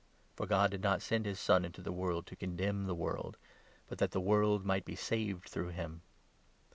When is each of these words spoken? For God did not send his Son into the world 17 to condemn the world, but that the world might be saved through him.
For 0.35 0.47
God 0.47 0.71
did 0.71 0.81
not 0.81 1.03
send 1.03 1.27
his 1.27 1.39
Son 1.39 1.63
into 1.63 1.79
the 1.83 1.91
world 1.91 2.23
17 2.25 2.25
to 2.31 2.35
condemn 2.37 2.85
the 2.87 2.95
world, 2.95 3.37
but 3.87 3.99
that 3.99 4.09
the 4.09 4.19
world 4.19 4.65
might 4.65 4.83
be 4.83 4.95
saved 4.95 5.47
through 5.47 5.69
him. 5.69 6.01